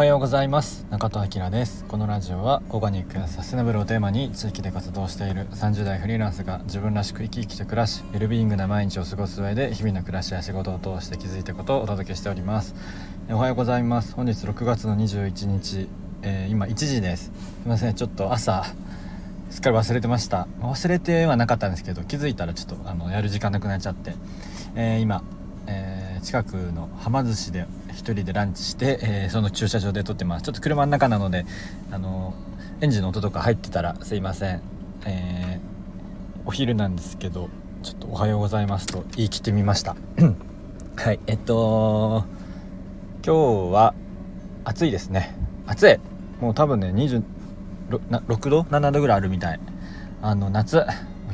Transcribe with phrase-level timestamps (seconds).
[0.00, 0.86] はようございます。
[0.88, 1.84] 中戸明です。
[1.84, 12.74] このラジオはオーガニックやサステナブルをテーマに地域で活動している30代フリーランスが自分らしく生き生きと暮らしウェルビーイングな毎日を過ごす上で日々の暮らしや仕事を通して気づいたことをお届けしております。
[13.28, 14.14] おはようございます。
[14.14, 15.86] 本日6月の21日、
[16.22, 17.24] えー、今1時です。
[17.24, 17.30] す
[17.66, 17.94] いません。
[17.94, 18.64] ちょっと朝
[19.50, 20.48] すっかり忘れてました。
[20.62, 24.14] 忘れてはなかったんですけど気づいたらちょっとあのやる時間なくなっちゃって、
[24.76, 25.22] えー、今、
[25.70, 30.42] えー、近くのはま寿司で1人でランチして、えー、その駐車場で撮ってます。
[30.42, 31.46] ちょっと車の中なので
[31.92, 32.34] あの
[32.80, 34.62] エンジンの音とか入ってたらすいません、
[35.06, 35.60] え
[36.44, 37.48] お昼なんですけど
[37.82, 39.94] ちょっと「おはようございます」と言い切ってみました。
[40.96, 42.24] はいえっと
[43.24, 43.94] 今日は
[44.64, 45.36] 暑いですね。
[45.66, 45.98] 暑い。
[46.40, 47.22] もう多分ね26
[48.50, 49.60] 度7度ぐらいあるみたい。
[50.22, 50.84] あの夏。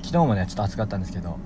[0.03, 1.39] 昨日もねちょっと暑かったんですけど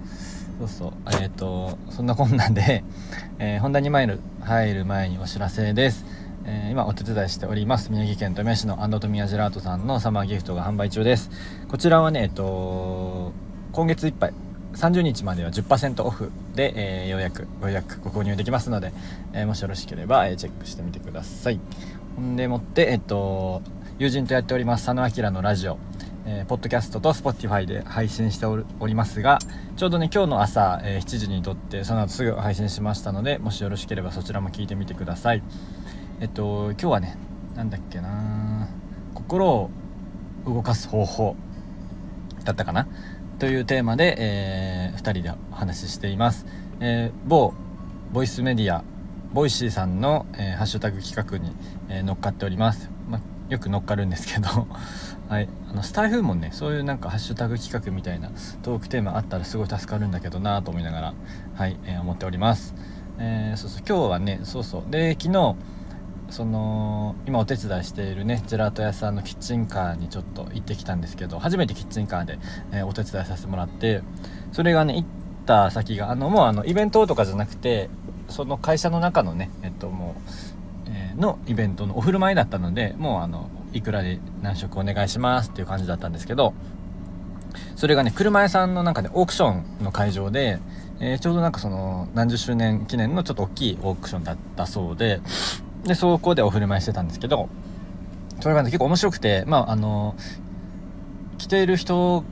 [0.61, 0.93] そうそう。
[1.23, 2.85] えっ、ー、とそんなこんなんで、
[3.39, 6.05] えー、本題に入る入る前にお知らせです、
[6.45, 11.31] えー、今お手伝いしております宮城県富谷市のアンドトミヤジェラートさんのサマーギフトが販売中です。
[11.69, 13.33] こちらはねえっ、と
[13.73, 14.35] 今月いっぱい
[14.75, 18.93] 30日までは10%オフで、えー、ようやくご予約ご購入できますので、
[19.33, 21.61] えー、もしよろしければ、えー、チェックしてみてください。
[22.17, 23.63] ほんでもってえっ、と
[23.99, 25.79] 友人とやっております佐野明のラジオ、
[26.27, 29.39] えー、ポッドキャストと Spotify で配信しておりますが
[29.77, 35.43] ちょうどね今日の朝、えー、7時にとってその後すぐ配信しましたのでもしよろしければそちらも聞いてみてください。
[36.21, 37.17] えっと今日はね
[37.57, 38.69] 何だっけな
[39.15, 39.71] 心を
[40.47, 41.37] 動かす方法
[42.45, 42.87] だったかな？
[43.39, 46.45] というテーマで、えー、2人でお話ししています、
[46.81, 47.55] えー、某
[48.13, 48.85] ボイスメディア
[49.33, 51.55] Voicy さんの、えー、ハッシュタグ企画に、
[51.89, 54.49] え乗っかっております、まよく乗っかるんですけど
[55.29, 58.31] はい、あのスタイフもねそういうなんかハッシュタグ企画みたいな
[58.63, 61.15] トークテーマあったらすごい助かるんだけどなと思いながら
[61.55, 62.75] はい、えー、思っております、
[63.19, 63.83] えー、そうそう。
[63.87, 64.91] 今日はねそうそう。
[64.91, 65.57] で昨日
[66.31, 72.39] その今お手伝いしているねジェラート屋さんのキッチンカーにちょっと行ってきたんですけど初めてキッチンカーで、
[72.73, 74.03] えー、お手伝いさせてもらって
[74.53, 75.09] それがね行っ
[75.45, 77.91] た先があのもうあのイベントとかじゃなくて
[78.29, 80.31] その会社の中のねえっともう
[81.21, 86.55] のイベントのお振る舞いだったのでもうあのいくらで何食お願いしますっていう感じだったんですけど
[87.77, 90.59] それがね車屋さんの中でオークションの会場で、
[91.01, 95.21] えー、ちょうどなんかその何十周年記念のちょっと大きいオークションだったそうで
[95.85, 97.49] でそこでお振る舞いしてたんですけど
[98.41, 100.15] それがね結構面白くてまああの
[101.39, 102.25] 来ている人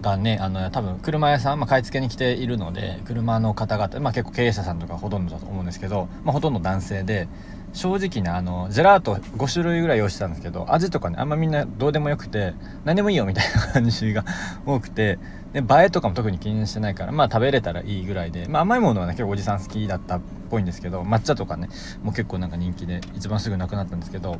[0.00, 7.28] がねあの多分車屋さん、まあ、買い付けに来ているので車の方々、まあ、結構経営者さんとかほとんどだと思うんですけど、まあ、ほとんど男性で
[7.76, 12.54] 正直ねあのジェラート5種類ぐらい用意してたんですけど味とかねあんまみんなどうでもよくて
[12.86, 14.24] 何でもいいよみたいな感じが
[14.64, 15.18] 多くて
[15.52, 20.20] で映えとかも特に気にしてないからまあ食べれたらいいぐらいで、まあ、甘いものはね結構おじさん好きだったっ
[20.50, 21.68] ぽいんですけど抹茶とかね
[22.02, 24.38] もう結構なんか人気で一番すぐなくなったんですけど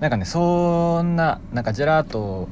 [0.00, 2.48] なんかねそんななんかジェラート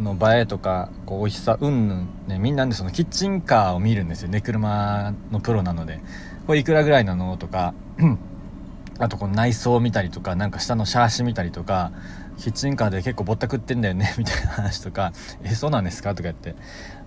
[0.00, 4.28] の映えとかこう美味しさうんぬんねみんなでそのキッチンカーを見るんですよ。
[4.28, 6.00] ね車のプロなので。
[6.46, 7.74] これいくらぐらいなのとか
[8.98, 11.92] あとこの内装を見たりとかなんか下のシャーシ見たりとか
[12.38, 15.12] キッチンカーで結構ぼったくってんだよね みたいな話とか
[15.42, 16.54] 「えそうなんですか?」とか言って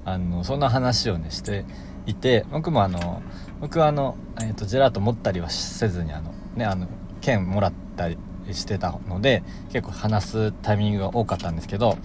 [0.06, 1.66] あのそんな話をねして
[2.06, 3.22] いて僕もあの
[3.60, 6.88] 僕はあの、えーと、ジェラート持ったりはせずにあのねあの
[7.22, 8.18] 券もらったり
[8.52, 11.98] してたので結構話すタイミングが多かったんですけど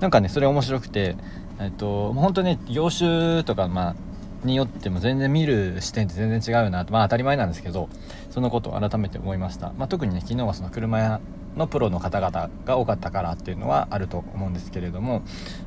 [0.00, 1.16] なんかねそれ面白くて
[1.60, 3.96] えっ、ー、と本当ね業種とかまあ
[4.44, 7.88] によっても全然見る視点って全然違うなとまあ当たり前なんですけど
[8.30, 11.20] そのことを改めて思いました、まあ、特にね昨日はその車屋
[11.56, 15.22] のプロの方々が多かったからっていうのはあると思うんですけれども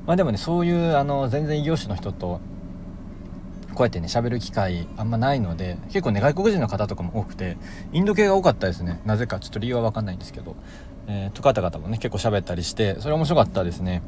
[0.06, 2.40] まあでもねそういうあの全然異業種の人と
[3.80, 7.58] こうやってね喋る機会あんまないので結構ね外国人の方とかも多くて
[7.94, 9.02] インド系が多かったですね。
[9.06, 10.56] なぜかちょっと理由は分かんないんですけど、
[11.08, 14.02] えー、と方々もね結構喋ったりしてそれ面白かったですね。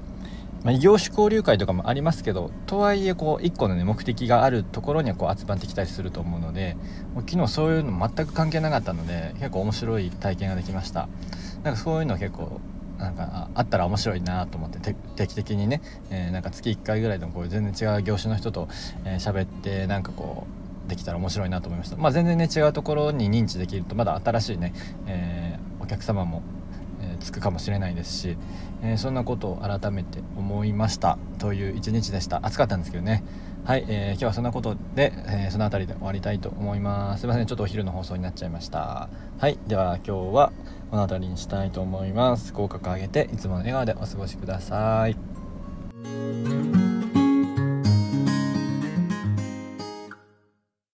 [0.63, 6.77] まあ、異業種交流会とかもありますけどとはいえこう1個の、ね、目的があるところにはこう集まってきたりすると思うので
[7.13, 11.07] もう昨日そういうの全く関係なかったので結構面白い体験ができました。
[11.63, 12.59] なんかそういうの結構
[12.97, 15.81] なんかあったら面白いなと思って定期的にね、
[16.11, 18.67] えー、なんか月1回ぐらいでもこう全然違う業種の人と
[19.05, 20.45] 喋、えー、ってなんかこ
[20.85, 21.97] うできたら面白いなと思いました。
[21.97, 24.73] まあ全然ね違うところに認知できるとまだ新しいね、
[25.07, 26.43] えー、お客様も
[27.21, 28.37] つくかもしれないですし、
[28.83, 31.17] えー、そんなことを改めて思いました。
[31.39, 32.39] という一日でした。
[32.43, 33.23] 暑かったんですけどね。
[33.63, 37.21] はい、えー、今日はそんなことで、えー、その辺りで終わりたいと思います。
[37.21, 37.45] すいません。
[37.45, 39.09] ちょっとお昼の放送になっちゃいました。
[39.37, 40.51] はいでは今日は
[40.89, 42.53] この辺りにしたいと思います。
[42.53, 45.30] 口角上げていつもの笑顔でお過ごしください。